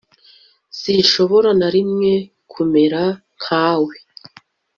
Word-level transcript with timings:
sinshobora 0.79 1.49
na 1.59 1.67
rimwe 1.75 2.11
kumera 2.51 3.01
nkawe 3.39 3.95